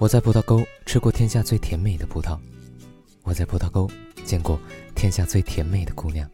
[0.00, 2.38] 我在葡萄沟吃过天下最甜美的葡萄，
[3.22, 3.86] 我在葡萄沟
[4.24, 4.58] 见过
[4.94, 6.26] 天下最甜美的姑娘。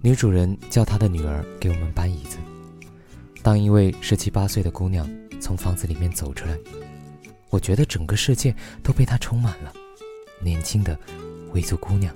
[0.00, 2.38] 女主人叫她的女儿给我们搬椅子。
[3.42, 5.06] 当一位十七八岁的姑娘
[5.42, 6.58] 从房子里面走出来，
[7.50, 9.70] 我觉得整个世界都被她充满了。
[10.40, 10.98] 年轻的
[11.52, 12.14] 维族姑娘，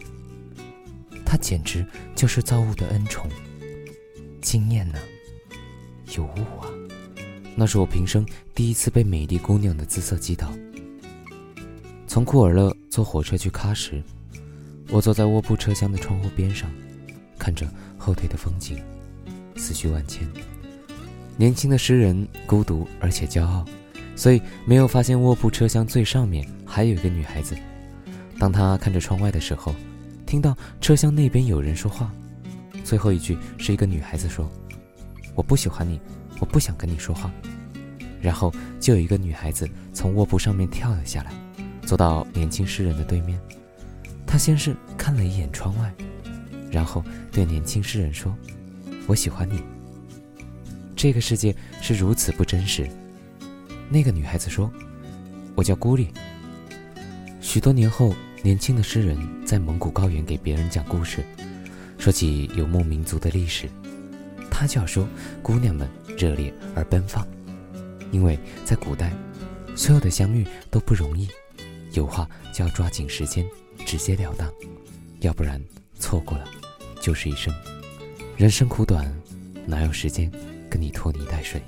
[1.26, 3.30] 她简直就是造物的恩宠。
[4.40, 4.98] 惊艳呢，
[6.16, 6.72] 有物啊。
[7.58, 10.52] 那是我平生第一次被美丽姑娘的姿色击倒。
[12.06, 14.02] 从库尔勒坐火车去喀什，
[14.90, 16.70] 我坐在卧铺车厢的窗户边上，
[17.38, 17.66] 看着
[17.96, 18.78] 后退的风景，
[19.56, 20.28] 思绪万千。
[21.38, 23.64] 年轻的诗人孤独而且骄傲，
[24.14, 27.56] 所以没有发现卧铺车厢最上面还有一个女孩子。
[28.38, 29.74] 当他看着窗外的时候，
[30.26, 32.12] 听到车厢那边有人说话，
[32.84, 34.46] 最后一句是一个女孩子说
[35.34, 35.98] ：“我不喜欢你。”
[36.38, 37.32] 我不想跟你说话，
[38.20, 41.32] 然后就有一个女孩子从卧铺上面跳了下来，
[41.82, 43.38] 坐到年轻诗人的对面。
[44.26, 45.94] 她先是看了一眼窗外，
[46.70, 48.34] 然后对年轻诗人说
[49.06, 49.62] ：“我喜欢你。”
[50.96, 52.88] 这个世界是如此不真实。
[53.88, 54.70] 那个女孩子说
[55.54, 56.08] ：“我叫孤立。”
[57.40, 61.24] 许多年后，年轻的诗人在蒙古高原给别人讲故事，
[61.98, 63.68] 说起游牧民族的历史。
[64.50, 65.06] 他就要说，
[65.42, 65.88] 姑娘们
[66.18, 67.26] 热烈而奔放，
[68.12, 69.12] 因为在古代，
[69.74, 71.28] 所有的相遇都不容易，
[71.92, 73.46] 有话就要抓紧时间，
[73.84, 74.50] 直截了当，
[75.20, 75.62] 要不然
[75.98, 76.44] 错过了
[77.00, 77.54] 就是一生。
[78.36, 79.10] 人生苦短，
[79.66, 80.30] 哪有时间
[80.70, 81.60] 跟你拖泥带水？